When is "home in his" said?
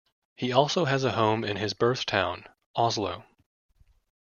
1.11-1.75